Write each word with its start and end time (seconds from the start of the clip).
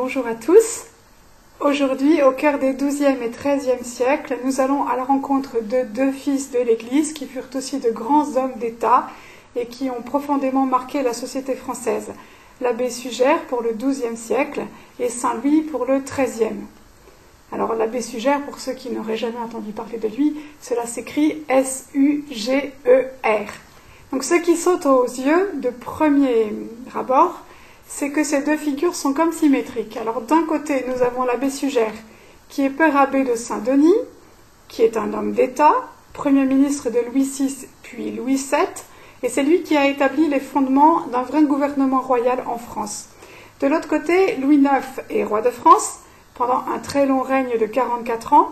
Bonjour 0.00 0.26
à 0.28 0.36
tous. 0.36 0.84
Aujourd'hui, 1.58 2.22
au 2.22 2.30
cœur 2.30 2.60
des 2.60 2.72
XIIe 2.72 3.16
et 3.20 3.30
XIIIe 3.30 3.82
siècles, 3.82 4.38
nous 4.44 4.60
allons 4.60 4.86
à 4.86 4.94
la 4.94 5.02
rencontre 5.02 5.56
de 5.60 5.82
deux 5.92 6.12
fils 6.12 6.52
de 6.52 6.60
l'Église 6.60 7.12
qui 7.12 7.26
furent 7.26 7.48
aussi 7.56 7.80
de 7.80 7.90
grands 7.90 8.36
hommes 8.36 8.52
d'État 8.60 9.08
et 9.56 9.66
qui 9.66 9.90
ont 9.90 10.00
profondément 10.00 10.66
marqué 10.66 11.02
la 11.02 11.12
société 11.12 11.56
française. 11.56 12.12
L'abbé 12.60 12.90
Sugère 12.90 13.42
pour 13.46 13.60
le 13.60 13.72
XIIe 13.72 14.16
siècle 14.16 14.60
et 15.00 15.08
Saint 15.08 15.34
Louis 15.34 15.62
pour 15.62 15.84
le 15.84 15.98
XIIIe. 15.98 16.62
Alors 17.50 17.74
l'abbé 17.74 18.00
Sugère, 18.00 18.40
pour 18.42 18.60
ceux 18.60 18.74
qui 18.74 18.90
n'auraient 18.90 19.16
jamais 19.16 19.40
entendu 19.44 19.72
parler 19.72 19.98
de 19.98 20.06
lui, 20.06 20.36
cela 20.60 20.86
s'écrit 20.86 21.42
S-U-G-E-R. 21.48 23.02
Donc 24.12 24.22
ce 24.22 24.34
qui 24.36 24.56
saute 24.56 24.86
aux 24.86 25.06
yeux 25.06 25.50
de 25.54 25.70
premier 25.70 26.54
abord, 26.94 27.42
c'est 27.88 28.10
que 28.10 28.22
ces 28.22 28.42
deux 28.42 28.58
figures 28.58 28.94
sont 28.94 29.14
comme 29.14 29.32
symétriques. 29.32 29.96
Alors 29.96 30.20
d'un 30.20 30.44
côté, 30.44 30.84
nous 30.86 31.02
avons 31.02 31.24
l'abbé 31.24 31.50
Sugère, 31.50 31.94
qui 32.48 32.62
est 32.62 32.70
père 32.70 32.96
abbé 32.96 33.24
de 33.24 33.34
Saint-Denis, 33.34 33.94
qui 34.68 34.82
est 34.82 34.96
un 34.98 35.12
homme 35.14 35.32
d'État, 35.32 35.74
premier 36.12 36.44
ministre 36.44 36.90
de 36.90 36.98
Louis 37.10 37.24
VI 37.24 37.66
puis 37.82 38.10
Louis 38.12 38.36
VII, 38.36 38.66
et 39.22 39.28
c'est 39.28 39.42
lui 39.42 39.62
qui 39.62 39.76
a 39.76 39.88
établi 39.88 40.28
les 40.28 40.38
fondements 40.38 41.06
d'un 41.06 41.22
vrai 41.22 41.42
gouvernement 41.42 42.00
royal 42.00 42.44
en 42.46 42.58
France. 42.58 43.08
De 43.60 43.66
l'autre 43.66 43.88
côté, 43.88 44.36
Louis 44.36 44.58
IX 44.58 45.02
est 45.10 45.24
roi 45.24 45.40
de 45.40 45.50
France 45.50 46.00
pendant 46.34 46.62
un 46.72 46.78
très 46.78 47.06
long 47.06 47.22
règne 47.22 47.58
de 47.58 47.66
44 47.66 48.34
ans, 48.34 48.50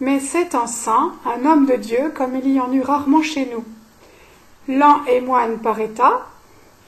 mais 0.00 0.18
c'est 0.18 0.54
un 0.54 0.66
saint, 0.66 1.12
un 1.26 1.44
homme 1.44 1.66
de 1.66 1.74
Dieu, 1.74 2.12
comme 2.14 2.34
il 2.36 2.50
y 2.52 2.60
en 2.60 2.72
eut 2.72 2.82
rarement 2.82 3.22
chez 3.22 3.48
nous. 3.52 3.64
L'un 4.74 5.02
est 5.06 5.20
moine 5.20 5.58
par 5.58 5.78
État, 5.78 6.26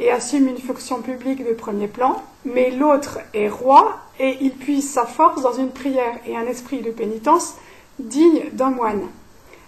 et 0.01 0.11
assume 0.11 0.49
une 0.49 0.59
fonction 0.59 1.03
publique 1.03 1.47
de 1.47 1.53
premier 1.53 1.87
plan, 1.87 2.23
mais 2.47 2.71
l'autre 2.71 3.19
est 3.35 3.51
roi 3.51 3.99
et 4.19 4.39
il 4.41 4.53
puise 4.53 4.91
sa 4.91 5.05
force 5.05 5.43
dans 5.43 5.53
une 5.53 5.71
prière 5.71 6.19
et 6.27 6.37
un 6.37 6.47
esprit 6.47 6.81
de 6.81 6.91
pénitence 6.91 7.55
digne 7.99 8.45
d'un 8.53 8.71
moine. 8.71 9.03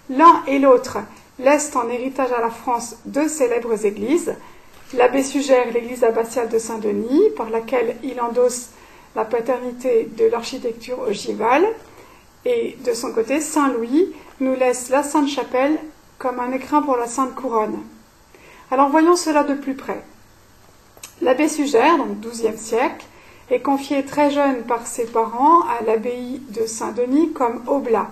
L'un 0.09 0.43
et 0.47 0.57
l'autre 0.57 0.97
laissent 1.37 1.75
en 1.75 1.87
héritage 1.87 2.31
à 2.31 2.41
la 2.41 2.49
France 2.49 2.97
deux 3.05 3.27
célèbres 3.27 3.85
églises, 3.85 4.35
l'abbé 4.95 5.23
Sugère 5.23 5.71
l'église 5.71 6.03
abbatiale 6.03 6.49
de 6.49 6.57
Saint-Denis, 6.57 7.29
par 7.37 7.51
laquelle 7.51 7.95
il 8.03 8.19
endosse 8.19 8.71
la 9.15 9.25
paternité 9.25 10.09
de 10.17 10.25
l'architecture 10.25 10.99
ogivale, 10.99 11.67
et 12.45 12.75
de 12.83 12.93
son 12.93 13.13
côté, 13.13 13.39
Saint-Louis 13.39 14.11
nous 14.39 14.55
laisse 14.55 14.89
la 14.89 15.03
Sainte-Chapelle 15.03 15.77
comme 16.17 16.39
un 16.39 16.51
écrin 16.51 16.81
pour 16.81 16.97
la 16.97 17.07
Sainte 17.07 17.35
Couronne. 17.35 17.79
Alors 18.71 18.89
voyons 18.89 19.15
cela 19.15 19.43
de 19.43 19.53
plus 19.53 19.75
près. 19.75 20.03
L'abbé 21.21 21.47
Sugère, 21.47 21.97
donc 21.97 22.19
XIIe 22.19 22.57
siècle, 22.57 23.05
est 23.49 23.61
confié 23.61 24.03
très 24.03 24.31
jeune 24.31 24.63
par 24.63 24.87
ses 24.87 25.05
parents 25.05 25.61
à 25.61 25.83
l'abbaye 25.85 26.41
de 26.49 26.65
Saint-Denis 26.65 27.31
comme 27.33 27.61
oblat. 27.67 28.09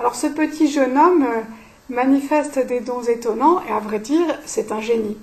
Alors 0.00 0.14
ce 0.14 0.26
petit 0.26 0.68
jeune 0.68 0.98
homme 0.98 1.24
euh, 1.24 1.40
manifeste 1.88 2.58
des 2.58 2.80
dons 2.80 3.02
étonnants 3.02 3.62
et 3.68 3.72
à 3.72 3.78
vrai 3.78 4.00
dire, 4.00 4.26
c'est 4.44 4.72
un 4.72 4.80
génie. 4.80 5.16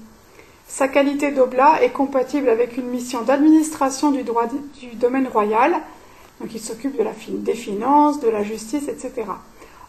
Sa 0.67 0.87
qualité 0.87 1.31
d'oblat 1.31 1.83
est 1.83 1.89
compatible 1.89 2.47
avec 2.47 2.77
une 2.77 2.87
mission 2.87 3.23
d'administration 3.23 4.11
du, 4.11 4.23
domaine 4.93 5.27
royal, 5.27 5.73
donc 6.39 6.53
il 6.53 6.61
s'occupe 6.61 6.97
de 6.97 7.03
la, 7.03 7.11
des 7.27 7.55
finances, 7.55 8.21
de 8.21 8.29
la 8.29 8.41
justice, 8.41 8.87
etc. 8.87 9.23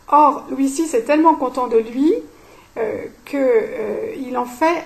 Or, 0.08 0.44
Louis 0.50 0.66
VI 0.66 0.96
est 0.96 1.04
tellement 1.06 1.36
content 1.36 1.68
de 1.68 1.78
lui 1.78 2.12
qu'il 2.74 3.38
euh, 3.38 4.36
en 4.36 4.46
fait 4.46 4.84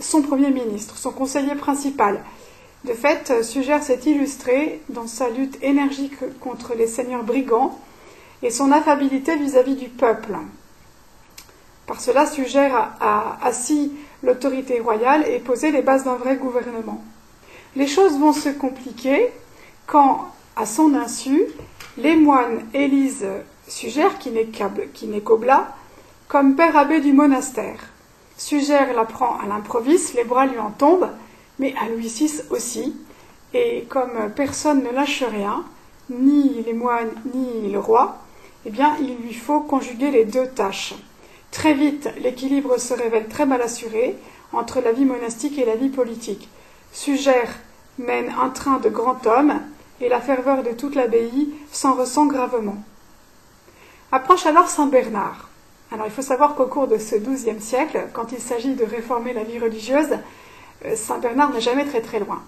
son 0.00 0.22
Premier 0.22 0.50
ministre, 0.50 0.96
son 0.96 1.10
conseiller 1.10 1.54
principal. 1.54 2.20
De 2.84 2.92
fait, 2.92 3.30
euh, 3.30 3.42
Sugère 3.42 3.82
s'est 3.82 4.00
illustré 4.06 4.80
dans 4.90 5.06
sa 5.06 5.30
lutte 5.30 5.58
énergique 5.62 6.18
contre 6.40 6.74
les 6.74 6.86
seigneurs 6.86 7.24
brigands 7.24 7.78
et 8.42 8.50
son 8.50 8.70
affabilité 8.72 9.36
vis-à-vis 9.36 9.74
du 9.74 9.88
peuple. 9.88 10.36
Par 11.86 12.00
cela, 12.00 12.26
Sugère 12.26 12.92
a, 13.00 13.38
assis 13.42 13.92
l'autorité 14.22 14.80
royale 14.80 15.26
et 15.28 15.38
posé 15.38 15.70
les 15.70 15.82
bases 15.82 16.04
d'un 16.04 16.16
vrai 16.16 16.36
gouvernement. 16.36 17.02
Les 17.76 17.86
choses 17.86 18.18
vont 18.18 18.32
se 18.32 18.50
compliquer 18.50 19.30
quand, 19.86 20.28
à 20.56 20.66
son 20.66 20.94
insu, 20.94 21.44
les 21.98 22.16
moines 22.16 22.60
élisent 22.72 23.26
Sugère, 23.66 24.18
qui 24.18 24.30
n'est 24.30 25.20
qu'oblat, 25.20 25.74
comme 26.34 26.56
père 26.56 26.76
abbé 26.76 27.00
du 27.00 27.12
monastère. 27.12 27.78
Sugère 28.36 28.92
l'apprend 28.92 29.38
à 29.38 29.46
l'improviste, 29.46 30.14
les 30.14 30.24
bras 30.24 30.46
lui 30.46 30.58
en 30.58 30.72
tombent, 30.72 31.10
mais 31.60 31.72
à 31.80 31.88
Louis 31.88 32.08
VI 32.08 32.42
aussi, 32.50 32.96
et 33.52 33.84
comme 33.88 34.32
personne 34.34 34.82
ne 34.82 34.90
lâche 34.90 35.22
rien, 35.22 35.64
ni 36.10 36.60
les 36.66 36.72
moines 36.72 37.12
ni 37.32 37.70
le 37.70 37.78
roi, 37.78 38.16
eh 38.66 38.70
bien 38.70 38.96
il 39.00 39.14
lui 39.18 39.32
faut 39.32 39.60
conjuguer 39.60 40.10
les 40.10 40.24
deux 40.24 40.48
tâches. 40.48 40.96
Très 41.52 41.72
vite, 41.72 42.10
l'équilibre 42.18 42.78
se 42.78 42.94
révèle 42.94 43.28
très 43.28 43.46
mal 43.46 43.62
assuré 43.62 44.16
entre 44.52 44.80
la 44.80 44.90
vie 44.90 45.04
monastique 45.04 45.56
et 45.60 45.64
la 45.64 45.76
vie 45.76 45.88
politique. 45.88 46.48
Sugère 46.90 47.60
mène 47.98 48.34
un 48.42 48.48
train 48.48 48.80
de 48.80 48.88
grand 48.88 49.24
homme, 49.28 49.60
et 50.00 50.08
la 50.08 50.20
ferveur 50.20 50.64
de 50.64 50.72
toute 50.72 50.96
l'abbaye 50.96 51.54
s'en 51.70 51.94
ressent 51.94 52.26
gravement. 52.26 52.82
Approche 54.10 54.46
alors 54.46 54.68
Saint 54.68 54.88
Bernard. 54.88 55.48
Alors 55.94 56.06
il 56.06 56.12
faut 56.12 56.22
savoir 56.22 56.56
qu'au 56.56 56.66
cours 56.66 56.88
de 56.88 56.98
ce 56.98 57.14
XIIe 57.14 57.60
siècle, 57.60 58.08
quand 58.12 58.32
il 58.32 58.40
s'agit 58.40 58.74
de 58.74 58.84
réformer 58.84 59.32
la 59.32 59.44
vie 59.44 59.60
religieuse, 59.60 60.18
euh, 60.84 60.96
Saint 60.96 61.18
Bernard 61.18 61.52
n'est 61.52 61.60
jamais 61.60 61.84
très 61.84 62.00
très 62.00 62.18
loin. 62.18 62.42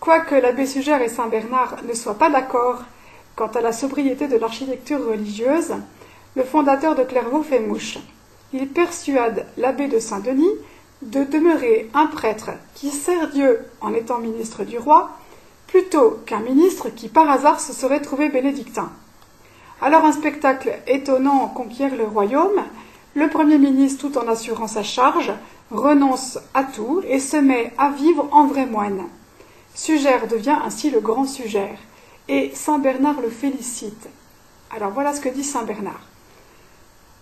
Quoique 0.00 0.34
l'abbé 0.34 0.66
Sugère 0.66 1.00
et 1.00 1.08
Saint 1.08 1.28
Bernard 1.28 1.76
ne 1.88 1.94
soient 1.94 2.18
pas 2.18 2.28
d'accord 2.28 2.82
quant 3.36 3.46
à 3.46 3.62
la 3.62 3.72
sobriété 3.72 4.28
de 4.28 4.36
l'architecture 4.36 5.02
religieuse, 5.08 5.76
le 6.34 6.42
fondateur 6.42 6.94
de 6.94 7.04
Clairvaux 7.04 7.42
fait 7.42 7.60
mouche. 7.60 7.96
Il 8.52 8.68
persuade 8.68 9.46
l'abbé 9.56 9.88
de 9.88 9.98
Saint-Denis 9.98 10.52
de 11.00 11.24
demeurer 11.24 11.88
un 11.94 12.04
prêtre 12.04 12.50
qui 12.74 12.90
sert 12.90 13.30
Dieu 13.30 13.60
en 13.80 13.94
étant 13.94 14.18
ministre 14.18 14.64
du 14.64 14.76
roi, 14.76 15.08
plutôt 15.68 16.18
qu'un 16.26 16.40
ministre 16.40 16.90
qui 16.90 17.08
par 17.08 17.30
hasard 17.30 17.60
se 17.60 17.72
serait 17.72 18.02
trouvé 18.02 18.28
bénédictin. 18.28 18.92
Alors 19.82 20.06
un 20.06 20.12
spectacle 20.12 20.72
étonnant 20.86 21.48
conquiert 21.48 21.94
le 21.94 22.04
royaume. 22.04 22.62
Le 23.14 23.28
Premier 23.28 23.58
ministre, 23.58 24.08
tout 24.08 24.18
en 24.18 24.26
assurant 24.26 24.68
sa 24.68 24.82
charge, 24.82 25.32
renonce 25.70 26.38
à 26.54 26.64
tout 26.64 27.02
et 27.06 27.18
se 27.18 27.36
met 27.36 27.72
à 27.76 27.90
vivre 27.90 28.28
en 28.32 28.46
vrai 28.46 28.64
moine. 28.66 29.04
Sugère 29.74 30.28
devient 30.28 30.56
ainsi 30.64 30.90
le 30.90 31.00
grand 31.00 31.26
Sugère, 31.26 31.78
et 32.28 32.50
Saint 32.54 32.78
Bernard 32.78 33.20
le 33.20 33.28
félicite. 33.28 34.08
Alors 34.74 34.92
voilà 34.92 35.12
ce 35.12 35.20
que 35.20 35.28
dit 35.28 35.44
Saint 35.44 35.64
Bernard. 35.64 36.00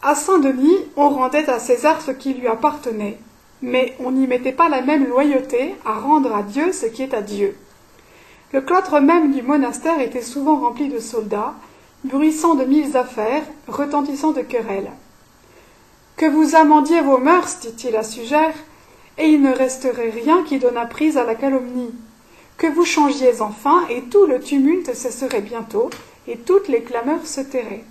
À 0.03 0.15
Saint-Denis, 0.15 0.77
on 0.97 1.09
rendait 1.09 1.51
à 1.51 1.59
César 1.59 2.01
ce 2.03 2.13
qui 2.13 2.35
lui 2.35 2.47
appartenait, 2.47 3.19
mais 3.63 3.97
on 3.99 4.13
n'y 4.13 4.29
mettait 4.29 4.53
pas 4.53 4.69
la 4.69 4.83
même 4.83 5.09
loyauté 5.09 5.75
à 5.85 5.99
rendre 5.99 6.35
à 6.35 6.43
Dieu 6.43 6.73
ce 6.73 6.87
qui 6.87 7.03
est 7.03 7.15
à 7.15 7.23
Dieu. 7.23 7.57
Le 8.53 8.61
cloître 8.61 9.01
même 9.01 9.33
du 9.33 9.43
monastère 9.43 10.01
était 10.01 10.23
souvent 10.23 10.61
rempli 10.61 10.89
de 10.89 11.01
soldats, 11.01 11.55
bruissant 12.05 12.55
de 12.55 12.65
mille 12.65 12.97
affaires, 12.97 13.43
retentissant 13.67 14.33
de 14.33 14.43
querelles. 14.43 14.93
Que 16.17 16.27
vous 16.27 16.55
amendiez 16.55 17.01
vos 17.01 17.19
mœurs, 17.19 17.59
dit-il 17.61 17.97
à 17.97 18.03
Sugère, 18.03 18.55
et 19.19 19.27
il 19.27 19.43
ne 19.43 19.53
resterait 19.53 20.11
rien 20.11 20.43
qui 20.45 20.59
donnât 20.59 20.87
prise 20.87 21.17
à 21.17 21.25
la 21.25 21.35
calomnie. 21.35 21.95
Que 22.59 22.67
vous 22.67 22.85
changiez 22.85 23.41
enfin, 23.41 23.85
et 23.89 24.03
tout 24.03 24.27
le 24.27 24.39
tumulte 24.39 24.95
cesserait 24.95 25.41
bientôt, 25.41 25.91
et 26.29 26.37
toutes 26.37 26.69
les 26.69 26.83
clameurs 26.83 27.27
se 27.27 27.41
tairaient. 27.41 27.85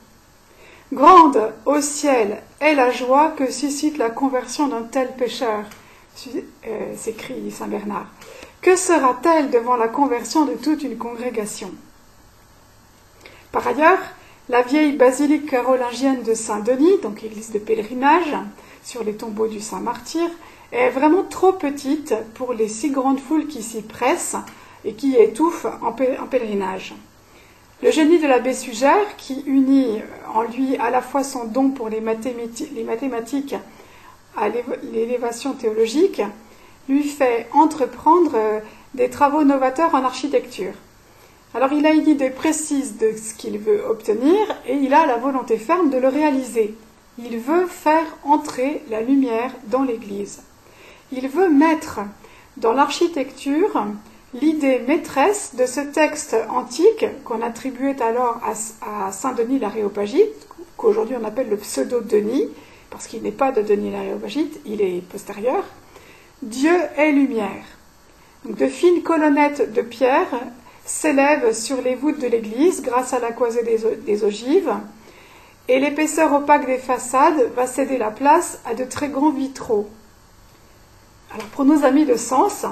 Grande 0.94 1.52
au 1.66 1.82
ciel 1.82 2.44
est 2.60 2.76
la 2.76 2.92
joie 2.92 3.34
que 3.36 3.52
suscite 3.52 3.98
la 3.98 4.12
conversion 4.12 4.68
d'un 4.68 4.84
tel 4.84 5.16
pécheur, 5.16 5.66
euh, 6.68 6.96
s'écrie 6.96 7.52
saint 7.52 7.68
Bernard. 7.68 8.06
Que 8.62 8.76
sera-t-elle 8.76 9.50
devant 9.50 9.76
la 9.76 9.88
conversion 9.88 10.46
de 10.46 10.54
toute 10.54 10.84
une 10.84 10.98
congrégation? 10.98 11.72
Par 13.54 13.68
ailleurs, 13.68 14.00
la 14.50 14.64
vieille 14.64 14.94
basilique 14.94 15.52
carolingienne 15.52 16.24
de 16.24 16.34
Saint-Denis, 16.34 16.98
donc 17.04 17.24
église 17.24 17.52
de 17.52 17.60
pèlerinage, 17.60 18.36
sur 18.84 19.04
les 19.04 19.14
tombeaux 19.14 19.48
du 19.48 19.62
Saint-Martyr, 19.62 20.28
est 20.72 20.90
vraiment 20.90 21.24
trop 21.24 21.54
petite 21.54 22.16
pour 22.34 22.54
les 22.54 22.68
si 22.68 22.90
grandes 22.90 23.20
foules 23.20 23.46
qui 23.46 23.62
s'y 23.62 23.84
pressent 23.84 24.38
et 24.84 24.94
qui 24.94 25.16
étouffent 25.16 25.68
en, 25.84 25.92
pèlerinage. 25.92 26.96
Le 27.84 27.92
génie 27.92 28.20
de 28.20 28.26
l'abbé 28.26 28.56
Sugère, 28.56 29.16
qui 29.18 29.44
unit 29.46 30.02
en 30.34 30.42
lui 30.42 30.76
à 30.78 30.90
la 30.90 31.02
fois 31.02 31.24
son 31.24 31.46
don 31.46 31.70
pour 31.70 31.90
les, 31.90 32.02
mathématiques 32.02 33.56
à 34.36 34.50
l'élévation 34.92 35.54
théologique, 35.54 36.24
lui 36.90 37.04
fait 37.04 37.48
entreprendre 37.54 38.36
des 38.96 39.12
travaux 39.12 39.44
novateurs 39.44 39.94
en 39.94 40.04
architecture. 40.04 40.74
Alors 41.56 41.72
il 41.72 41.86
a 41.86 41.92
une 41.92 42.08
idée 42.08 42.32
précise 42.32 42.98
de 42.98 43.12
ce 43.16 43.36
qu'il 43.36 43.60
veut 43.60 43.86
obtenir 43.86 44.40
et 44.66 44.74
il 44.74 44.94
a 44.94 45.06
la 45.06 45.18
volonté 45.18 45.58
ferme 45.58 45.92
de 45.92 45.98
le 45.98 46.08
réaliser. 46.08 46.74
Il 47.20 47.38
veut 47.38 47.68
faire 47.68 48.18
entrer 48.24 48.82
la 48.90 49.02
lumière 49.02 49.52
dans 49.68 49.84
l'Église. 49.84 50.42
Il 51.12 51.28
veut 51.28 51.50
mettre 51.50 52.00
dans 52.58 52.74
l'architecture 52.74 53.86
l'idée 54.34 54.80
maîtresse 54.88 55.54
de 55.56 55.68
ce 55.68 55.82
texte 55.82 56.36
antique 56.50 57.06
qu'on 57.24 57.44
attribuait 57.44 58.02
alors 58.02 58.40
à, 58.44 59.12
Saint 59.12 59.34
Denis 59.34 59.60
l'Aréopagite, 59.60 60.48
qu'aujourd'hui 60.76 61.16
on 61.22 61.26
appelle 61.26 61.50
le 61.50 61.58
pseudo-Denis, 61.58 62.50
parce 62.90 63.06
qu'il 63.06 63.22
n'est 63.22 63.32
pas 63.32 63.52
de 63.52 63.62
Denis 63.62 63.92
l'Aréopagite, 63.92 64.60
il 64.66 64.82
est 64.82 65.08
postérieur. 65.08 65.64
Dieu 66.42 66.76
est 66.98 67.12
lumière. 67.12 67.64
de 68.50 68.68
fines 68.68 69.04
colonnettes 69.04 69.72
de 69.72 69.82
pierre 69.82 70.28
s'élèvent 70.86 71.54
sur 71.54 71.82
les 71.82 71.96
voûtes 71.96 72.20
de 72.20 72.28
l'église 72.28 72.82
grâce 72.82 73.14
à 73.14 73.20
la 73.20 73.32
croisée 73.32 73.64
des 73.64 74.24
ogives, 74.24 74.74
et 75.68 75.80
l'épaisseur 75.80 76.34
opaque 76.34 76.66
des 76.66 76.78
façades 76.78 77.52
va 77.56 77.68
céder 77.68 77.98
la 77.98 78.12
place 78.12 78.60
à 78.66 78.74
de 78.74 78.84
très 78.84 79.10
grands 79.10 79.32
vitraux. 79.32 79.88
Alors 81.34 81.48
pour 81.48 81.66
nos 81.66 81.86
amis 81.86 82.06
de 82.06 82.16
Sens, 82.16 82.66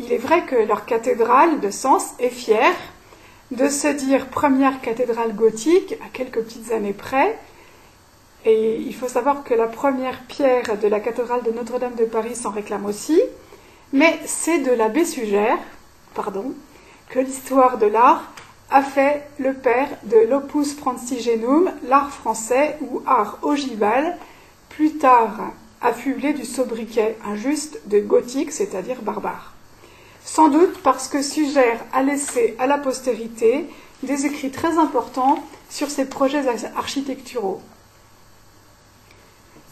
il 0.00 0.12
est 0.12 0.18
vrai 0.18 0.44
que 0.44 0.56
leur 0.56 0.86
cathédrale 0.86 1.60
de 1.60 1.70
Sens 1.70 2.14
est 2.18 2.30
fière 2.30 2.74
de 3.50 3.68
se 3.68 3.88
dire 3.88 4.26
première 4.28 4.80
cathédrale 4.80 5.34
gothique 5.34 5.94
à 6.04 6.08
quelques 6.12 6.42
petites 6.42 6.72
années 6.72 6.92
près. 6.92 7.38
Et 8.44 8.76
il 8.76 8.94
faut 8.94 9.08
savoir 9.08 9.42
que 9.42 9.54
la 9.54 9.66
première 9.66 10.22
pierre 10.24 10.78
de 10.78 10.88
la 10.88 11.00
cathédrale 11.00 11.42
de 11.42 11.50
Notre-Dame 11.50 11.96
de 11.96 12.04
Paris 12.04 12.34
s'en 12.34 12.50
réclame 12.50 12.86
aussi. 12.86 13.20
Mais 13.92 14.18
c'est 14.26 14.58
de 14.58 14.72
l'abbé 14.72 15.04
Sugère, 15.04 15.58
pardon, 16.14 16.52
que 17.08 17.18
l'histoire 17.18 17.78
de 17.78 17.86
l'art 17.86 18.32
a 18.70 18.82
fait 18.82 19.26
le 19.38 19.54
père 19.54 19.88
de 20.04 20.18
l'opus 20.28 20.74
francigenum, 20.74 21.70
l'art 21.84 22.10
français 22.10 22.76
ou 22.82 23.02
art 23.06 23.38
ogival, 23.42 24.16
plus 24.68 24.98
tard 24.98 25.52
affublé 25.80 26.32
du 26.32 26.44
sobriquet 26.44 27.16
injuste 27.24 27.80
de 27.86 28.00
gothique, 28.00 28.52
c'est-à-dire 28.52 29.00
barbare. 29.02 29.54
Sans 30.24 30.48
doute 30.48 30.82
parce 30.82 31.08
que 31.08 31.22
Sugère 31.22 31.80
a 31.92 32.02
laissé 32.02 32.54
à 32.58 32.66
la 32.66 32.76
postérité 32.76 33.66
des 34.02 34.26
écrits 34.26 34.50
très 34.50 34.76
importants 34.76 35.42
sur 35.70 35.90
ses 35.90 36.04
projets 36.04 36.44
architecturaux. 36.76 37.62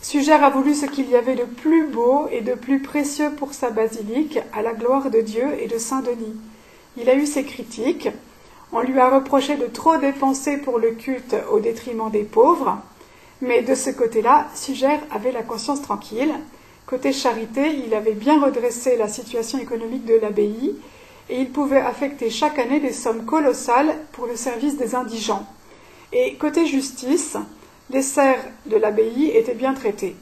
Sugère 0.00 0.44
a 0.44 0.50
voulu 0.50 0.74
ce 0.74 0.86
qu'il 0.86 1.10
y 1.10 1.16
avait 1.16 1.34
de 1.34 1.44
plus 1.44 1.86
beau 1.88 2.28
et 2.30 2.40
de 2.40 2.54
plus 2.54 2.80
précieux 2.80 3.30
pour 3.32 3.54
sa 3.54 3.70
basilique, 3.70 4.38
à 4.52 4.62
la 4.62 4.72
gloire 4.72 5.10
de 5.10 5.20
Dieu 5.20 5.46
et 5.60 5.66
de 5.66 5.78
Saint 5.78 6.00
Denis. 6.00 6.36
Il 6.98 7.10
a 7.10 7.14
eu 7.14 7.26
ses 7.26 7.44
critiques, 7.44 8.08
on 8.72 8.80
lui 8.80 8.98
a 8.98 9.10
reproché 9.10 9.56
de 9.56 9.66
trop 9.66 9.96
dépenser 9.96 10.56
pour 10.56 10.78
le 10.78 10.92
culte 10.92 11.36
au 11.50 11.60
détriment 11.60 12.10
des 12.10 12.24
pauvres, 12.24 12.78
mais 13.42 13.62
de 13.62 13.74
ce 13.74 13.90
côté-là, 13.90 14.46
Sugère 14.54 15.00
avait 15.10 15.32
la 15.32 15.42
conscience 15.42 15.82
tranquille. 15.82 16.32
Côté 16.86 17.12
charité, 17.12 17.82
il 17.86 17.94
avait 17.94 18.12
bien 18.12 18.42
redressé 18.42 18.96
la 18.96 19.08
situation 19.08 19.58
économique 19.58 20.06
de 20.06 20.14
l'abbaye 20.14 20.76
et 21.28 21.40
il 21.40 21.50
pouvait 21.50 21.80
affecter 21.80 22.30
chaque 22.30 22.58
année 22.58 22.80
des 22.80 22.92
sommes 22.92 23.24
colossales 23.24 23.94
pour 24.12 24.26
le 24.26 24.36
service 24.36 24.76
des 24.76 24.94
indigents. 24.94 25.46
Et 26.12 26.36
côté 26.36 26.66
justice, 26.66 27.36
les 27.90 28.02
serfs 28.02 28.46
de 28.66 28.76
l'abbaye 28.76 29.30
étaient 29.30 29.54
bien 29.54 29.74
traités. 29.74 30.16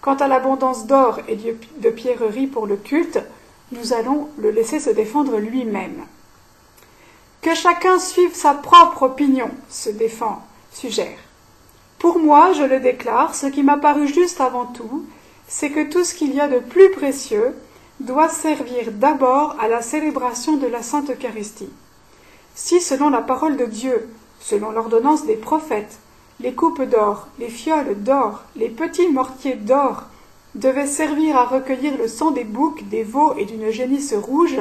Quant 0.00 0.16
à 0.16 0.28
l'abondance 0.28 0.86
d'or 0.86 1.20
et 1.28 1.36
de 1.36 1.90
pierreries 1.90 2.46
pour 2.46 2.66
le 2.66 2.76
culte, 2.76 3.18
nous 3.72 3.92
allons 3.92 4.28
le 4.38 4.50
laisser 4.50 4.80
se 4.80 4.90
défendre 4.90 5.38
lui-même. 5.38 6.04
Que 7.40 7.54
chacun 7.54 7.98
suive 7.98 8.34
sa 8.34 8.54
propre 8.54 9.02
opinion, 9.02 9.50
se 9.68 9.90
défend, 9.90 10.42
suggère. 10.72 11.18
Pour 11.98 12.18
moi, 12.18 12.52
je 12.52 12.62
le 12.62 12.80
déclare, 12.80 13.34
ce 13.34 13.46
qui 13.46 13.62
m'a 13.62 13.76
paru 13.76 14.06
juste 14.06 14.40
avant 14.40 14.66
tout, 14.66 15.04
c'est 15.46 15.70
que 15.70 15.90
tout 15.90 16.04
ce 16.04 16.14
qu'il 16.14 16.34
y 16.34 16.40
a 16.40 16.48
de 16.48 16.58
plus 16.58 16.90
précieux 16.90 17.54
doit 18.00 18.28
servir 18.28 18.92
d'abord 18.92 19.56
à 19.60 19.68
la 19.68 19.82
célébration 19.82 20.56
de 20.56 20.66
la 20.66 20.82
Sainte 20.82 21.10
Eucharistie. 21.10 21.70
Si, 22.54 22.80
selon 22.80 23.10
la 23.10 23.22
parole 23.22 23.56
de 23.56 23.64
Dieu, 23.64 24.08
selon 24.40 24.70
l'ordonnance 24.70 25.26
des 25.26 25.36
prophètes, 25.36 25.98
les 26.40 26.54
coupes 26.54 26.82
d'or, 26.82 27.28
les 27.38 27.48
fioles 27.48 28.02
d'or, 28.02 28.44
les 28.56 28.68
petits 28.68 29.10
mortiers 29.10 29.56
d'or 29.56 30.04
devaient 30.54 30.86
servir 30.86 31.36
à 31.36 31.44
recueillir 31.44 31.96
le 31.96 32.08
sang 32.08 32.30
des 32.30 32.44
boucs, 32.44 32.88
des 32.88 33.02
veaux 33.02 33.34
et 33.36 33.44
d'une 33.44 33.70
génisse 33.70 34.14
rouge, 34.14 34.58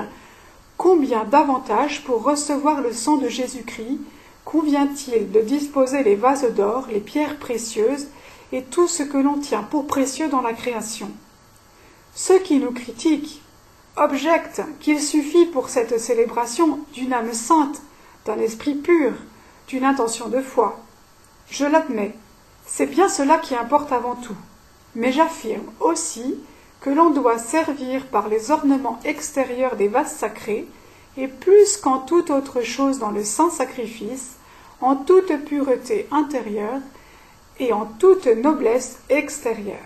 Combien 0.77 1.23
davantage 1.23 2.03
pour 2.03 2.23
recevoir 2.23 2.81
le 2.81 2.93
sang 2.93 3.17
de 3.17 3.27
Jésus-Christ? 3.27 3.99
Convient-il 4.45 5.31
de 5.31 5.41
disposer 5.41 6.03
les 6.03 6.15
vases 6.15 6.53
d'or, 6.53 6.85
les 6.91 6.99
pierres 6.99 7.37
précieuses 7.39 8.07
et 8.51 8.61
tout 8.61 8.87
ce 8.87 9.01
que 9.01 9.17
l'on 9.17 9.39
tient 9.39 9.63
pour 9.63 9.87
précieux 9.87 10.29
dans 10.29 10.41
la 10.41 10.53
création? 10.53 11.09
Ceux 12.13 12.37
qui 12.39 12.59
nous 12.59 12.71
critiquent 12.71 13.41
objectent 13.95 14.61
qu'il 14.79 15.01
suffit 15.01 15.47
pour 15.47 15.69
cette 15.69 15.99
célébration 15.99 16.79
d'une 16.93 17.11
âme 17.11 17.33
sainte, 17.33 17.81
d'un 18.25 18.37
esprit 18.37 18.75
pur, 18.75 19.13
d'une 19.67 19.83
intention 19.83 20.27
de 20.27 20.41
foi. 20.41 20.79
Je 21.49 21.65
l'admets, 21.65 22.15
c'est 22.67 22.85
bien 22.85 23.09
cela 23.09 23.39
qui 23.39 23.55
importe 23.55 23.91
avant 23.91 24.15
tout. 24.15 24.37
Mais 24.97 25.11
j'affirme 25.11 25.71
aussi 25.79 26.39
que 26.81 26.89
l'on 26.89 27.11
doit 27.11 27.37
servir 27.37 28.07
par 28.07 28.27
les 28.27 28.49
ornements 28.49 28.99
extérieurs 29.05 29.75
des 29.75 29.87
vases 29.87 30.11
sacrés, 30.11 30.67
et 31.17 31.27
plus 31.27 31.77
qu'en 31.77 31.99
toute 31.99 32.31
autre 32.31 32.61
chose 32.61 32.97
dans 32.97 33.11
le 33.11 33.23
saint 33.23 33.51
sacrifice, 33.51 34.37
en 34.81 34.95
toute 34.95 35.45
pureté 35.45 36.07
intérieure 36.11 36.81
et 37.59 37.73
en 37.73 37.85
toute 37.85 38.25
noblesse 38.25 38.97
extérieure. 39.09 39.77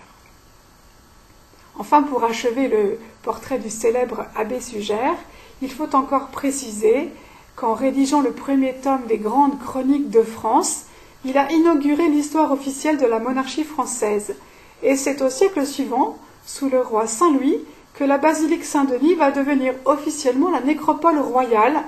Enfin, 1.78 2.04
pour 2.04 2.24
achever 2.24 2.70
le 2.70 2.98
portrait 3.22 3.60
du 3.60 3.70
célèbre 3.70 4.26
abbé 4.36 4.62
Sugère, 4.62 5.18
il 5.62 5.72
faut 5.72 5.94
encore 5.94 6.28
préciser 6.28 7.10
qu'en 7.58 7.74
rédigeant 7.74 8.22
le 8.22 8.32
premier 8.32 8.76
tome 8.76 9.08
des 9.08 9.18
grandes 9.18 9.60
chroniques 9.60 10.10
de 10.10 10.24
France, 10.24 10.86
il 11.26 11.38
a 11.38 11.52
inauguré 11.52 12.08
l'histoire 12.08 12.52
officielle 12.54 12.98
de 12.98 13.06
la 13.06 13.20
monarchie 13.20 13.66
française. 13.66 14.36
Et 14.84 14.96
c'est 14.96 15.22
au 15.22 15.30
siècle 15.30 15.66
suivant 15.66 16.18
sous 16.46 16.70
le 16.70 16.80
roi 16.80 17.08
Saint-Louis 17.08 17.60
que 17.94 18.04
la 18.04 18.18
basilique 18.18 18.66
Saint-Denis 18.66 19.16
va 19.16 19.32
devenir 19.32 19.74
officiellement 19.86 20.50
la 20.50 20.62
nécropole 20.62 21.20
royale, 21.20 21.84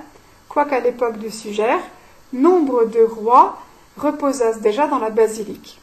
quoiqu'à 0.48 0.80
l'époque 0.80 1.18
de 1.18 1.28
Sugère, 1.28 1.80
nombre 2.32 2.84
de 2.84 3.02
rois 3.02 3.58
reposassent 3.96 4.60
déjà 4.60 4.86
dans 4.86 4.98
la 4.98 5.10
basilique. 5.10 5.80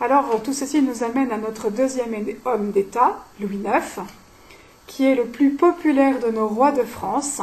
Alors 0.00 0.42
tout 0.42 0.52
ceci 0.52 0.82
nous 0.82 1.04
amène 1.04 1.32
à 1.32 1.38
notre 1.38 1.70
deuxième 1.70 2.14
homme 2.44 2.70
d'État, 2.70 3.24
Louis 3.40 3.60
IX, 3.64 4.02
qui 4.86 5.04
est 5.04 5.14
le 5.14 5.24
plus 5.24 5.50
populaire 5.50 6.18
de 6.18 6.30
nos 6.30 6.48
rois 6.48 6.72
de 6.72 6.82
France, 6.82 7.40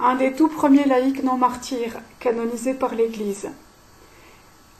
un 0.00 0.16
des 0.16 0.32
tout 0.32 0.48
premiers 0.48 0.84
laïcs 0.84 1.22
non 1.22 1.36
martyrs 1.36 2.00
canonisés 2.18 2.74
par 2.74 2.94
l'Église. 2.94 3.50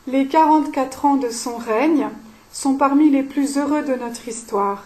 Les 0.06 0.26
quarante-quatre 0.26 1.04
ans 1.04 1.16
de 1.16 1.30
son 1.30 1.56
règne 1.56 2.08
sont 2.52 2.74
parmi 2.74 3.10
les 3.10 3.22
plus 3.22 3.56
heureux 3.56 3.82
de 3.82 3.94
notre 3.94 4.28
histoire. 4.28 4.84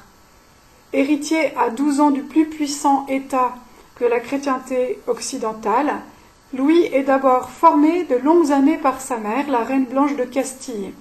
Héritier 0.92 1.52
à 1.56 1.70
douze 1.70 2.00
ans 2.00 2.10
du 2.10 2.22
plus 2.22 2.46
puissant 2.46 3.04
État 3.08 3.56
que 3.96 4.04
la 4.04 4.20
chrétienté 4.20 5.00
occidentale, 5.06 5.96
Louis 6.54 6.84
est 6.92 7.02
d'abord 7.02 7.50
formé 7.50 8.04
de 8.04 8.14
longues 8.14 8.52
années 8.52 8.78
par 8.78 9.00
sa 9.00 9.18
mère, 9.18 9.50
la 9.50 9.64
reine 9.64 9.86
Blanche 9.86 10.14
de 10.16 10.24
Castille, 10.24 10.94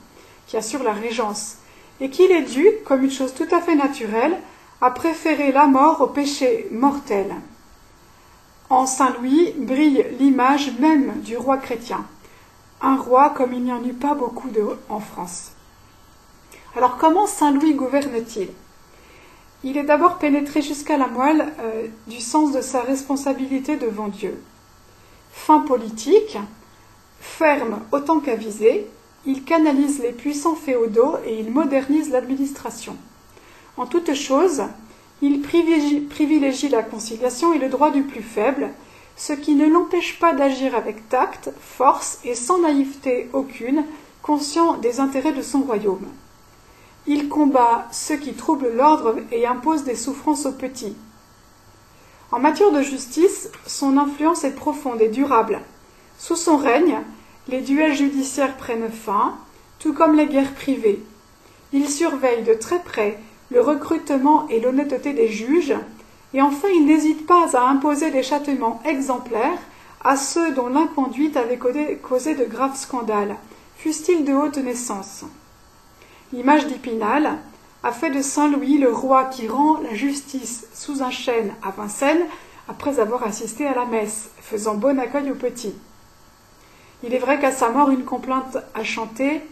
qui 0.48 0.57
assure 0.57 0.84
la 0.84 0.93
régence, 0.93 1.57
et 2.01 2.10
qu'il 2.10 2.31
est 2.31 2.41
dû, 2.41 2.67
comme 2.86 3.03
une 3.03 3.12
chose 3.12 3.34
tout 3.34 3.48
à 3.55 3.62
fait 3.62 3.75
naturelle, 3.75 4.38
à 4.81 4.91
préférer 4.91 5.51
la 5.51 5.67
mort 5.67 6.01
au 6.01 6.07
péché 6.07 6.67
mortel. 6.72 7.34
En 8.69 8.88
Saint 8.88 9.13
Louis 9.19 9.53
brille 9.57 10.03
l'image 10.19 10.74
même 10.79 11.22
du 11.22 11.38
roi 11.38 11.57
chrétien, 11.57 12.03
un 12.81 12.98
roi 12.98 13.29
comme 13.29 13.53
il 13.53 13.63
n'y 13.63 13.72
en 13.72 13.84
eut 13.84 13.93
pas 13.93 14.15
beaucoup 14.15 14.50
de 14.50 14.65
en 14.89 15.00
France. 15.00 15.55
Alors 16.75 16.98
comment 16.98 17.25
Saint 17.25 17.51
Louis 17.51 17.74
gouverne-t-il? 17.74 18.50
Il 19.63 19.77
est 19.77 19.84
d'abord 19.84 20.17
pénétré 20.17 20.62
jusqu'à 20.62 20.98
la 20.98 21.08
moelle 21.08 21.53
euh, 21.62 21.88
du 22.08 22.20
sens 22.20 22.51
de 22.51 22.60
sa 22.60 22.82
responsabilité 22.82 23.77
devant 23.77 24.10
Dieu. 24.10 24.44
Fin 25.32 25.62
politique, 25.62 26.38
ferme 27.22 27.79
autant 27.94 28.20
qu'avisé, 28.20 28.88
il 29.25 29.46
canalise 29.46 30.01
les 30.01 30.12
puissants 30.12 30.55
féodaux 30.55 31.15
et 31.25 31.39
il 31.39 31.50
modernise 31.50 32.10
l'administration. 32.10 32.98
En 33.77 33.86
toute 33.86 34.13
chose, 34.13 34.63
il 35.22 35.41
privilégie 35.41 36.70
la 36.70 36.84
conciliation 36.84 37.53
et 37.53 37.58
le 37.58 37.70
droit 37.70 37.91
du 37.91 38.03
plus 38.03 38.22
faible, 38.22 38.70
ce 39.15 39.32
qui 39.32 39.55
ne 39.55 39.70
l'empêche 39.70 40.20
pas 40.20 40.34
d'agir 40.34 40.75
avec 40.75 41.08
tact, 41.08 41.51
force 41.62 42.20
et 42.25 42.36
sans 42.36 42.60
naïveté 42.60 43.29
aucune, 43.32 43.86
conscient 44.22 44.74
des 44.74 45.00
intérêts 45.00 45.32
de 45.32 45.41
son 45.41 45.62
royaume. 45.62 46.05
Il 47.08 47.30
combat 47.30 47.88
ceux 47.92 48.18
qui 48.18 48.34
troublent 48.34 48.74
l'ordre 48.76 49.18
et 49.32 49.46
imposent 49.46 49.84
des 49.84 49.96
souffrances 49.96 50.46
aux 50.46 50.52
petits. 50.52 50.96
En 52.32 52.40
matière 52.40 52.72
de 52.72 52.82
justice, 52.82 53.50
son 53.68 53.98
influence 53.98 54.44
est 54.44 54.56
profonde 54.56 55.02
et 55.02 55.10
durable. 55.10 55.62
Sous 56.18 56.36
son 56.36 56.58
règne, 56.58 57.00
les 57.48 57.62
duels 57.62 57.94
judiciaires 57.94 58.58
prennent 58.58 58.92
fin, 58.92 59.36
tout 59.78 59.94
comme 59.94 60.16
les 60.16 60.26
guerres 60.26 60.54
privées. 60.54 61.04
Il 61.74 61.88
surveille 61.90 62.44
de 62.44 62.54
très 62.54 62.80
près 62.80 63.20
le 63.52 63.62
recrutement 63.62 64.48
et 64.50 64.60
l'honnêteté 64.60 65.14
des 65.14 65.28
juges 65.28 65.76
Et 66.34 66.42
enfin, 66.42 66.68
il 66.76 66.86
n'hésite 66.86 67.28
pas 67.28 67.56
à 67.56 67.70
imposer 67.70 68.10
des 68.10 68.24
châtiments 68.24 68.82
exemplaires 68.84 69.60
à 70.04 70.18
ceux 70.18 70.54
dont 70.54 70.68
l'inconduite 70.68 71.38
avait 71.38 71.58
causé 71.58 72.36
de 72.36 72.46
graves 72.46 72.78
scandales, 72.78 73.38
fussent-ils 73.78 74.24
de 74.24 74.34
haute 74.34 74.58
naissance. 74.58 75.26
L'image 76.36 76.68
d'Ipinal 76.68 77.38
a 77.82 77.92
fait 77.94 78.10
de 78.10 78.22
Saint 78.22 78.50
Louis 78.50 78.77
le 78.77 78.92
roi 78.92 79.24
qui 79.24 79.48
rend 79.48 79.80
la 79.80 79.94
justice 79.94 80.68
sous 80.74 81.01
un 81.01 81.10
chêne 81.10 81.54
à 81.63 81.72
Vincennes 81.72 82.25
après 82.68 83.00
avoir 83.00 83.24
assisté 83.24 83.65
à 83.65 83.74
la 83.74 83.86
messe, 83.86 84.32
faisant 84.42 84.75
bon 84.75 85.00
accueil 85.00 85.32
aux 85.32 85.36
petits. 85.36 85.75
Il 87.06 87.13
est 87.13 87.20
vrai 87.20 87.39
qu'à 87.39 87.54
sa 87.54 87.70
mort 87.70 87.89
une 87.89 88.04
complainte 88.04 88.58
a 88.74 88.84
chanté 88.84 89.44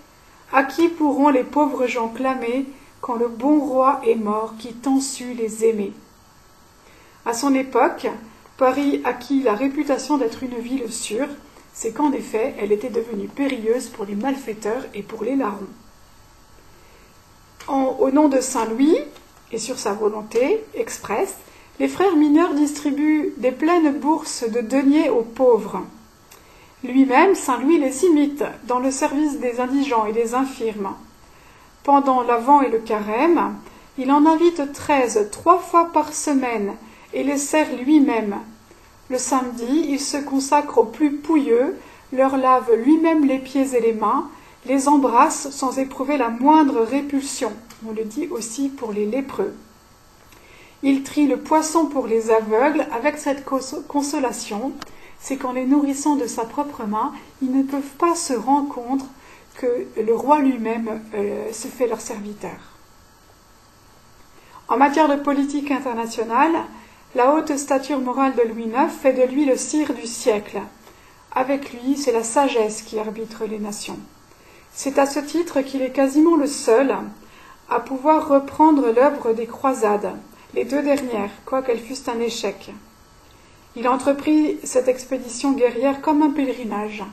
À 0.52 0.66
qui 0.66 0.90
pourront 0.90 1.30
les 1.30 1.46
pauvres 1.46 1.88
gens 1.88 2.10
clamer 2.10 2.66
quand 3.00 3.16
le 3.16 3.30
bon 3.30 3.62
roi 3.62 4.02
est 4.06 4.16
mort 4.16 4.56
qui 4.60 4.74
tant 4.74 5.00
sut 5.00 5.36
les 5.36 5.63
aimer? 5.63 5.94
À 7.25 7.34
son 7.34 7.56
époque, 7.56 8.08
Paris 8.58 9.02
acquit 9.06 9.42
la 9.42 9.54
réputation 9.54 10.18
d'être 10.18 10.44
une 10.44 10.60
ville 10.60 10.92
sûre, 10.92 11.30
c'est 11.72 11.94
qu'en 11.94 12.12
effet 12.12 12.56
elle 12.60 12.74
était 12.74 12.90
devenue 12.90 13.30
périlleuse 13.30 13.88
pour 13.88 14.04
les 14.04 14.16
malfaiteurs 14.16 14.84
et 14.94 15.02
pour 15.02 15.24
les 15.24 15.38
larrons 15.38 15.70
au 17.74 18.12
nom 18.12 18.30
de 18.30 18.39
Saint 18.39 18.65
Louis, 18.65 18.98
et 19.51 19.58
sur 19.58 19.80
sa 19.80 19.94
volonté 19.94 20.63
expresse, 20.75 21.36
les 21.80 21.88
frères 21.88 22.15
mineurs 22.15 22.53
distribuent 22.53 23.34
des 23.38 23.51
pleines 23.51 23.94
bourses 23.94 24.48
de 24.48 24.62
deniers 24.62 25.10
aux 25.10 25.24
pauvres. 25.24 25.82
Lui-même, 26.84 27.34
Saint 27.34 27.60
Louis 27.60 27.80
les 27.80 28.06
imite 28.06 28.44
dans 28.68 28.80
le 28.80 28.92
service 28.92 29.39
des 29.39 29.60
indigents 29.60 30.06
et 30.06 30.12
des 30.12 30.36
infirmes. 30.36 30.94
Pendant 31.84 32.22
l'Avent 32.22 32.62
et 32.62 32.70
le 32.70 32.80
Carême, 32.80 33.56
il 33.98 34.12
en 34.12 34.25
invite 34.25 34.74
treize 34.74 35.30
trois 35.32 35.60
fois 35.60 35.89
par 35.94 36.13
semaine 36.13 36.74
et 37.13 37.24
les 37.24 37.38
sert 37.38 37.75
lui-même. 37.75 38.38
Le 39.10 39.18
samedi, 39.18 39.88
il 39.89 40.00
se 40.00 40.18
consacre 40.18 40.80
aux 40.80 40.86
plus 40.86 41.12
pouilleux, 41.12 41.77
leur 42.12 42.38
lave 42.38 42.72
lui-même 42.74 43.25
les 43.25 43.39
pieds 43.39 43.75
et 43.75 43.82
les 43.82 43.94
mains, 43.94 44.30
les 44.65 44.88
embrasse 44.88 45.50
sans 45.50 45.77
éprouver 45.77 46.17
la 46.17 46.29
moindre 46.29 46.82
répulsion. 46.82 47.51
On 47.88 47.91
le 47.91 48.03
dit 48.03 48.27
aussi 48.29 48.70
pour 48.70 48.91
les 48.91 49.05
lépreux. 49.05 49.53
Il 50.84 51.03
trie 51.03 51.27
le 51.27 51.38
poisson 51.38 51.86
pour 51.86 52.08
les 52.08 52.29
aveugles 52.29 52.86
avec 52.91 53.17
cette 53.17 53.46
consolation, 53.88 54.74
c'est 55.20 55.38
qu'en 55.38 55.53
les 55.53 55.65
nourrissant 55.65 56.15
de 56.15 56.27
sa 56.27 56.43
propre 56.43 56.84
main, 56.84 57.13
ils 57.41 57.55
ne 57.55 57.63
peuvent 57.63 57.82
pas 57.98 58.15
se 58.15 58.34
rendre 58.34 58.67
compte 58.67 59.05
que 59.55 59.88
le 59.96 60.13
roi 60.13 60.39
lui-même 60.39 61.01
euh, 61.13 61.51
se 61.53 61.67
fait 61.67 61.88
leur 61.88 62.01
serviteur. 62.01 62.58
En 64.67 64.77
matière 64.77 65.08
de 65.08 65.22
politique 65.22 65.72
internationale, 65.72 66.55
la 67.15 67.34
haute 67.34 67.55
stature 67.58 68.00
morale 68.00 68.34
de 68.36 68.41
Louis 68.41 68.65
IX 68.65 68.89
fait 68.89 69.13
de 69.13 69.32
lui 69.32 69.46
le 69.46 69.55
sire 69.55 69.93
du 69.93 70.08
siècle. 70.08 70.60
Avec 71.34 71.72
lui, 71.74 71.96
c'est 71.96 72.12
la 72.12 72.24
sagesse 72.24 72.82
qui 72.82 73.00
arbitre 73.00 73.46
les 73.46 73.60
nations. 73.60 74.00
C'est 74.75 74.98
à 74.98 75.06
ce 75.06 75.20
titre 75.20 75.62
qu'il 75.62 75.84
est 75.84 75.92
quasiment 75.92 76.36
le 76.36 76.48
seul 76.48 76.96
à 77.70 77.80
pouvoir 77.80 78.27
reprendre 78.27 78.92
l'œuvre 78.92 79.34
des 79.34 79.46
croisades, 79.46 80.13
les 80.56 80.65
deux 80.65 80.82
dernières, 80.82 81.32
quoiqu'elles 81.46 81.80
fussent 81.80 82.08
un 82.08 82.20
échec. 82.20 82.74
Il 83.75 83.88
entreprit 83.88 84.60
cette 84.63 84.88
expédition 84.88 85.51
guerrière 85.53 86.01
comme 86.01 86.24
un 86.24 86.32
pèlerinage. 86.32 87.03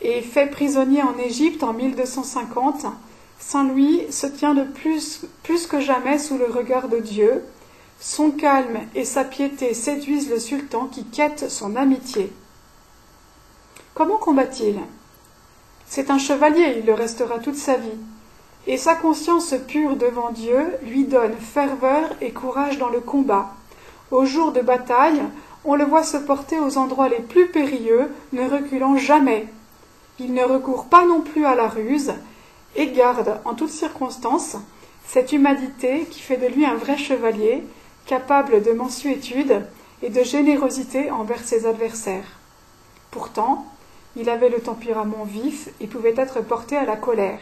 Et 0.00 0.22
fait 0.22 0.46
prisonnier 0.46 1.02
en 1.02 1.16
Égypte 1.18 1.62
en 1.62 1.72
1250, 1.72 2.86
Saint 3.38 3.64
Louis 3.64 4.06
se 4.10 4.26
tient 4.26 4.54
de 4.54 4.64
plus, 4.64 5.26
plus 5.42 5.66
que 5.66 5.80
jamais 5.80 6.18
sous 6.18 6.38
le 6.38 6.46
regard 6.46 6.88
de 6.88 6.98
Dieu. 6.98 7.44
Son 8.00 8.30
calme 8.30 8.80
et 8.94 9.04
sa 9.04 9.24
piété 9.24 9.74
séduisent 9.74 10.30
le 10.30 10.38
sultan 10.38 10.86
qui 10.86 11.04
quête 11.04 11.50
son 11.50 11.76
amitié. 11.76 12.32
Comment 13.94 14.16
combat-il 14.16 14.80
c'est 15.94 16.10
un 16.10 16.16
chevalier, 16.16 16.76
il 16.78 16.86
le 16.86 16.94
restera 16.94 17.38
toute 17.38 17.56
sa 17.56 17.76
vie. 17.76 17.98
Et 18.66 18.78
sa 18.78 18.94
conscience 18.94 19.54
pure 19.68 19.96
devant 19.96 20.30
Dieu 20.30 20.72
lui 20.84 21.04
donne 21.04 21.34
ferveur 21.34 22.08
et 22.22 22.30
courage 22.30 22.78
dans 22.78 22.88
le 22.88 23.00
combat. 23.00 23.52
Au 24.10 24.24
jour 24.24 24.52
de 24.52 24.62
bataille, 24.62 25.20
on 25.66 25.74
le 25.74 25.84
voit 25.84 26.02
se 26.02 26.16
porter 26.16 26.58
aux 26.58 26.78
endroits 26.78 27.10
les 27.10 27.20
plus 27.20 27.48
périlleux, 27.48 28.10
ne 28.32 28.48
reculant 28.48 28.96
jamais. 28.96 29.48
Il 30.18 30.32
ne 30.32 30.42
recourt 30.42 30.86
pas 30.86 31.04
non 31.04 31.20
plus 31.20 31.44
à 31.44 31.54
la 31.54 31.68
ruse, 31.68 32.14
et 32.74 32.86
garde, 32.92 33.38
en 33.44 33.52
toutes 33.52 33.68
circonstances, 33.68 34.56
cette 35.06 35.34
humanité 35.34 36.06
qui 36.10 36.20
fait 36.20 36.38
de 36.38 36.46
lui 36.46 36.64
un 36.64 36.76
vrai 36.76 36.96
chevalier, 36.96 37.64
capable 38.06 38.62
de 38.62 38.72
mansuétude 38.72 39.66
et 40.02 40.08
de 40.08 40.22
générosité 40.22 41.10
envers 41.10 41.44
ses 41.44 41.66
adversaires. 41.66 42.38
Pourtant, 43.10 43.66
il 44.16 44.28
avait 44.28 44.48
le 44.48 44.60
tempérament 44.60 45.24
vif 45.24 45.68
et 45.80 45.86
pouvait 45.86 46.14
être 46.16 46.42
porté 46.42 46.76
à 46.76 46.84
la 46.84 46.96
colère. 46.96 47.40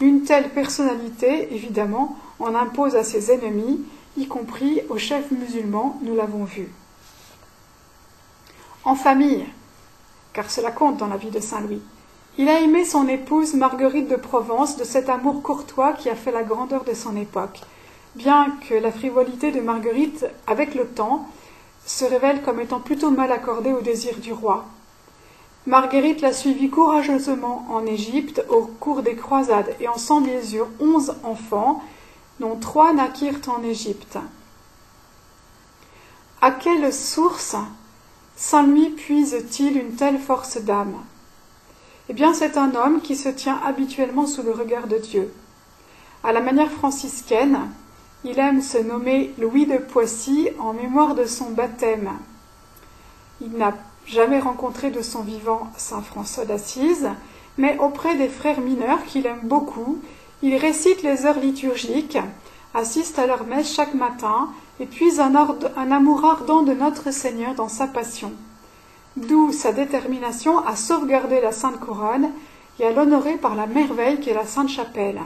Une 0.00 0.22
telle 0.22 0.48
personnalité, 0.50 1.54
évidemment, 1.54 2.16
en 2.38 2.54
impose 2.54 2.96
à 2.96 3.04
ses 3.04 3.30
ennemis, 3.30 3.84
y 4.16 4.26
compris 4.26 4.80
aux 4.88 4.98
chefs 4.98 5.30
musulmans, 5.30 5.98
nous 6.02 6.16
l'avons 6.16 6.44
vu. 6.44 6.68
En 8.84 8.94
famille, 8.94 9.44
car 10.32 10.50
cela 10.50 10.70
compte 10.70 10.96
dans 10.96 11.06
la 11.06 11.18
vie 11.18 11.30
de 11.30 11.40
Saint 11.40 11.60
Louis, 11.60 11.82
il 12.38 12.48
a 12.48 12.60
aimé 12.60 12.84
son 12.84 13.08
épouse 13.08 13.54
Marguerite 13.54 14.08
de 14.08 14.16
Provence 14.16 14.78
de 14.78 14.84
cet 14.84 15.10
amour 15.10 15.42
courtois 15.42 15.92
qui 15.92 16.08
a 16.08 16.14
fait 16.14 16.32
la 16.32 16.44
grandeur 16.44 16.84
de 16.84 16.94
son 16.94 17.14
époque, 17.16 17.60
bien 18.14 18.56
que 18.66 18.74
la 18.74 18.92
frivolité 18.92 19.52
de 19.52 19.60
Marguerite, 19.60 20.24
avec 20.46 20.74
le 20.74 20.86
temps, 20.86 21.28
se 21.84 22.04
révèle 22.04 22.40
comme 22.42 22.60
étant 22.60 22.80
plutôt 22.80 23.10
mal 23.10 23.32
accordée 23.32 23.72
au 23.72 23.80
désir 23.80 24.16
du 24.16 24.32
roi, 24.32 24.64
Marguerite 25.66 26.22
la 26.22 26.32
suivit 26.32 26.70
courageusement 26.70 27.66
en 27.70 27.84
Égypte 27.84 28.42
au 28.48 28.62
cours 28.62 29.02
des 29.02 29.14
croisades 29.14 29.74
et 29.78 29.88
ensemble 29.88 30.30
ils 30.30 30.56
eurent 30.56 30.70
onze 30.80 31.14
enfants, 31.22 31.82
dont 32.40 32.56
trois 32.56 32.94
naquirent 32.94 33.40
en 33.48 33.62
Égypte. 33.62 34.18
À 36.40 36.50
quelle 36.50 36.92
source 36.92 37.56
Saint 38.36 38.62
Louis 38.62 38.88
puise-t-il 38.88 39.76
une 39.76 39.94
telle 39.94 40.18
force 40.18 40.56
d'âme? 40.56 40.94
Eh 42.08 42.14
bien, 42.14 42.32
c'est 42.32 42.56
un 42.56 42.74
homme 42.74 43.02
qui 43.02 43.14
se 43.14 43.28
tient 43.28 43.60
habituellement 43.62 44.26
sous 44.26 44.42
le 44.42 44.52
regard 44.52 44.86
de 44.86 44.96
Dieu. 44.96 45.32
À 46.24 46.32
la 46.32 46.40
manière 46.40 46.70
franciscaine, 46.70 47.70
il 48.24 48.38
aime 48.38 48.62
se 48.62 48.78
nommer 48.78 49.34
Louis 49.38 49.66
de 49.66 49.76
Poissy 49.76 50.48
en 50.58 50.72
mémoire 50.72 51.14
de 51.14 51.26
son 51.26 51.50
baptême. 51.50 52.10
Il 53.42 53.52
n'a 53.52 53.74
jamais 54.10 54.40
rencontré 54.40 54.90
de 54.90 55.02
son 55.02 55.22
vivant 55.22 55.70
saint 55.76 56.02
François 56.02 56.44
d'Assise, 56.44 57.08
mais 57.58 57.78
auprès 57.78 58.16
des 58.16 58.28
frères 58.28 58.60
mineurs 58.60 59.04
qu'il 59.04 59.26
aime 59.26 59.40
beaucoup, 59.44 59.98
il 60.42 60.56
récite 60.56 61.02
les 61.02 61.26
heures 61.26 61.38
liturgiques, 61.38 62.18
assiste 62.74 63.18
à 63.18 63.26
leur 63.26 63.44
messe 63.46 63.72
chaque 63.72 63.94
matin, 63.94 64.48
et 64.80 64.86
puis 64.86 65.20
un, 65.20 65.34
un 65.76 65.92
amour 65.92 66.24
ardent 66.24 66.62
de 66.62 66.72
notre 66.72 67.12
Seigneur 67.12 67.54
dans 67.54 67.68
sa 67.68 67.86
passion. 67.86 68.32
D'où 69.16 69.52
sa 69.52 69.72
détermination 69.72 70.58
à 70.66 70.76
sauvegarder 70.76 71.40
la 71.40 71.52
Sainte 71.52 71.78
Couronne 71.78 72.30
et 72.78 72.86
à 72.86 72.92
l'honorer 72.92 73.36
par 73.36 73.54
la 73.54 73.66
merveille 73.66 74.20
qu'est 74.20 74.34
la 74.34 74.46
Sainte 74.46 74.70
Chapelle. 74.70 75.20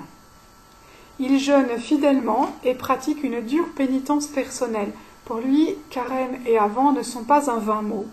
Il 1.20 1.38
jeûne 1.38 1.78
fidèlement 1.78 2.48
et 2.64 2.74
pratique 2.74 3.22
une 3.22 3.40
dure 3.40 3.68
pénitence 3.76 4.26
personnelle. 4.26 4.92
Pour 5.24 5.36
lui, 5.36 5.76
carême 5.90 6.38
et 6.44 6.58
avant 6.58 6.92
ne 6.92 7.02
sont 7.02 7.22
pas 7.22 7.50
un 7.50 7.58
vain 7.58 7.82
mot. 7.82 8.06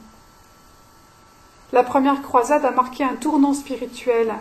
La 1.74 1.84
première 1.84 2.22
croisade 2.22 2.66
a 2.66 2.72
marqué 2.72 3.06
un 3.06 3.16
tournant 3.16 3.54
spirituel 3.54 4.34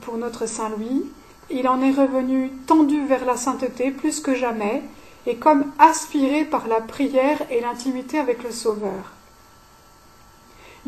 pour 0.00 0.16
notre 0.16 0.46
Saint 0.46 0.70
Louis. 0.70 1.04
Il 1.48 1.68
en 1.68 1.80
est 1.80 1.92
revenu 1.92 2.50
tendu 2.66 3.06
vers 3.06 3.24
la 3.24 3.36
sainteté 3.36 3.92
plus 3.92 4.18
que 4.18 4.34
jamais, 4.34 4.82
et 5.26 5.36
comme 5.36 5.66
aspiré 5.78 6.44
par 6.44 6.66
la 6.66 6.80
prière 6.80 7.40
et 7.50 7.60
l'intimité 7.60 8.18
avec 8.18 8.42
le 8.42 8.50
Sauveur. 8.50 9.12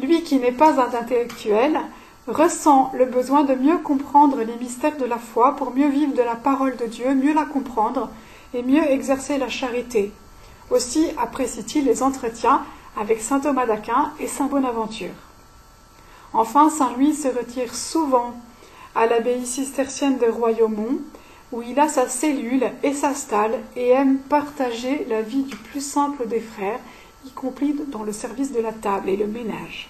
Lui 0.03 0.23
qui 0.25 0.39
n'est 0.39 0.51
pas 0.51 0.81
un 0.81 0.93
intellectuel, 0.93 1.81
ressent 2.27 2.91
le 2.93 3.05
besoin 3.05 3.45
de 3.45 3.55
mieux 3.55 3.79
comprendre 3.79 4.39
les 4.39 4.57
mystères 4.57 4.97
de 4.97 5.05
la 5.05 5.19
foi 5.19 5.55
pour 5.55 5.73
mieux 5.73 5.89
vivre 5.89 6.15
de 6.15 6.23
la 6.23 6.35
parole 6.35 6.77
de 6.77 6.87
Dieu, 6.87 7.15
mieux 7.15 7.33
la 7.33 7.45
comprendre 7.45 8.11
et 8.55 8.65
mieux 8.65 8.83
exercer 8.91 9.39
la 9.39 9.49
charité. 9.49 10.13
Aussi 10.71 11.07
apprécie-t-il 11.17 11.85
les 11.85 12.03
entretiens 12.03 12.63
avec 13.01 13.21
saint 13.21 13.39
Thomas 13.39 13.67
d'Aquin 13.67 14.13
et 14.19 14.27
saint 14.27 14.47
Bonaventure. 14.47 15.26
Enfin, 16.39 16.69
Saint 16.69 16.93
Louis 16.93 17.15
se 17.15 17.29
retire 17.29 17.75
souvent 17.75 18.35
à 18.95 19.07
l'abbaye 19.07 19.47
cistercienne 19.47 20.19
de 20.19 20.27
Royaumont, 20.27 20.99
où 21.51 21.63
il 21.63 21.81
a 21.81 21.89
sa 21.89 22.11
cellule 22.11 22.71
et 22.83 22.93
sa 22.93 23.15
stalle 23.15 23.59
et 23.75 23.89
aime 23.89 24.19
partager 24.19 25.07
la 25.09 25.23
vie 25.23 25.45
du 25.45 25.57
plus 25.57 25.81
simple 25.81 26.29
des 26.29 26.41
frères, 26.41 26.79
y 27.25 27.31
compris 27.31 27.75
dans 27.89 28.03
le 28.03 28.13
service 28.13 28.53
de 28.53 28.61
la 28.61 28.73
table 28.73 29.09
et 29.09 29.17
le 29.17 29.27
ménage. 29.27 29.89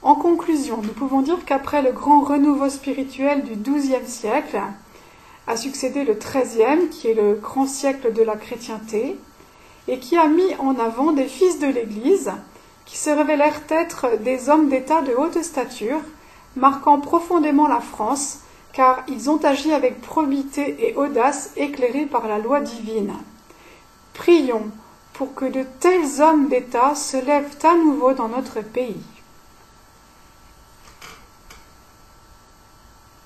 En 0.00 0.14
conclusion, 0.14 0.80
nous 0.80 0.94
pouvons 0.94 1.20
dire 1.20 1.44
qu'après 1.44 1.82
le 1.82 1.92
grand 1.92 2.22
renouveau 2.22 2.70
spirituel 2.70 3.44
du 3.44 3.54
XIIe 3.54 4.06
siècle, 4.06 4.58
a 5.46 5.56
succédé 5.58 6.04
le 6.04 6.14
XIIIe, 6.14 6.88
qui 6.90 7.08
est 7.08 7.14
le 7.14 7.34
grand 7.34 7.66
siècle 7.66 8.14
de 8.14 8.22
la 8.22 8.36
chrétienté, 8.36 9.18
et 9.88 9.98
qui 9.98 10.16
a 10.16 10.26
mis 10.26 10.54
en 10.58 10.78
avant 10.78 11.12
des 11.12 11.26
fils 11.26 11.58
de 11.58 11.66
l'Église, 11.66 12.32
qui 12.86 12.96
se 12.96 13.10
révélèrent 13.10 13.62
être 13.68 14.16
des 14.20 14.48
hommes 14.48 14.68
d'État 14.68 15.02
de 15.02 15.12
haute 15.12 15.42
stature, 15.42 16.00
marquant 16.54 17.00
profondément 17.00 17.68
la 17.68 17.80
France, 17.80 18.38
car 18.72 19.04
ils 19.08 19.28
ont 19.28 19.42
agi 19.44 19.72
avec 19.72 20.00
probité 20.00 20.88
et 20.88 20.94
audace 20.94 21.52
éclairés 21.56 22.06
par 22.06 22.28
la 22.28 22.38
loi 22.38 22.60
divine. 22.60 23.12
Prions 24.14 24.70
pour 25.12 25.34
que 25.34 25.46
de 25.46 25.64
tels 25.80 26.22
hommes 26.22 26.48
d'État 26.48 26.94
se 26.94 27.16
lèvent 27.16 27.58
à 27.64 27.74
nouveau 27.74 28.12
dans 28.12 28.28
notre 28.28 28.60
pays. 28.60 29.02